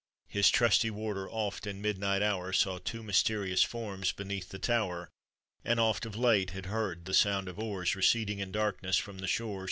His 0.27 0.49
trusty 0.49 0.89
warder 0.89 1.29
oft 1.29 1.67
in 1.67 1.79
midnight 1.79 2.23
hour 2.23 2.51
Saw 2.53 2.79
two 2.79 3.03
mysterious 3.03 3.61
forms 3.61 4.11
beneath 4.11 4.49
the 4.49 4.57
tower, 4.57 5.11
And 5.63 5.79
oft 5.79 6.07
of 6.07 6.15
late 6.15 6.49
had 6.49 6.65
heard 6.65 7.05
the 7.05 7.13
sound 7.13 7.47
of 7.47 7.59
oars 7.59 7.95
Receding 7.95 8.39
in 8.39 8.51
darkness 8.51 8.97
from 8.97 9.19
the 9.19 9.27
shores. 9.27 9.59